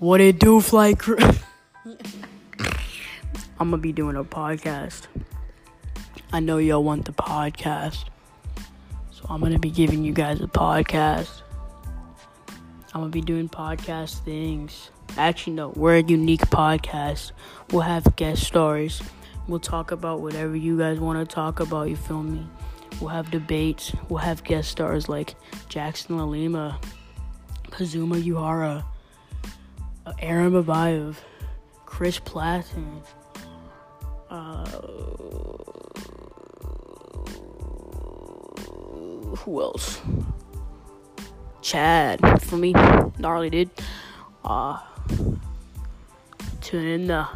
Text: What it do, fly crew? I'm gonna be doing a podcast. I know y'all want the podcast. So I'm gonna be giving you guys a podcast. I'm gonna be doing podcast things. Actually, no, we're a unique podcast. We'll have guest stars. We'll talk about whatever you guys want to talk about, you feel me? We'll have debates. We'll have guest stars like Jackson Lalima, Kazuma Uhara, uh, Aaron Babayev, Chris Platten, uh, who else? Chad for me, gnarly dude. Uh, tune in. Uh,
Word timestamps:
What 0.00 0.20
it 0.20 0.38
do, 0.38 0.60
fly 0.60 0.94
crew? 0.94 1.16
I'm 3.58 3.70
gonna 3.70 3.78
be 3.78 3.90
doing 3.92 4.14
a 4.14 4.22
podcast. 4.22 5.08
I 6.32 6.38
know 6.38 6.58
y'all 6.58 6.84
want 6.84 7.04
the 7.04 7.12
podcast. 7.12 8.04
So 9.10 9.26
I'm 9.28 9.40
gonna 9.40 9.58
be 9.58 9.72
giving 9.72 10.04
you 10.04 10.12
guys 10.12 10.40
a 10.40 10.46
podcast. 10.46 11.42
I'm 12.94 13.00
gonna 13.00 13.08
be 13.08 13.22
doing 13.22 13.48
podcast 13.48 14.20
things. 14.20 14.92
Actually, 15.16 15.54
no, 15.54 15.70
we're 15.70 15.96
a 15.96 16.02
unique 16.02 16.42
podcast. 16.42 17.32
We'll 17.72 17.80
have 17.82 18.14
guest 18.14 18.44
stars. 18.44 19.02
We'll 19.48 19.58
talk 19.58 19.90
about 19.90 20.20
whatever 20.20 20.54
you 20.54 20.78
guys 20.78 21.00
want 21.00 21.28
to 21.28 21.34
talk 21.34 21.58
about, 21.58 21.88
you 21.88 21.96
feel 21.96 22.22
me? 22.22 22.46
We'll 23.00 23.10
have 23.10 23.32
debates. 23.32 23.92
We'll 24.08 24.20
have 24.20 24.44
guest 24.44 24.70
stars 24.70 25.08
like 25.08 25.34
Jackson 25.68 26.18
Lalima, 26.18 26.80
Kazuma 27.72 28.14
Uhara, 28.14 28.82
uh, 28.82 28.82
Aaron 30.20 30.52
Babayev, 30.52 31.16
Chris 31.86 32.18
Platten, 32.18 33.02
uh, 34.30 34.66
who 39.36 39.62
else? 39.62 40.00
Chad 41.62 42.42
for 42.42 42.56
me, 42.56 42.72
gnarly 43.18 43.50
dude. 43.50 43.70
Uh, 44.44 44.80
tune 46.60 46.86
in. 46.86 47.10
Uh, 47.10 47.26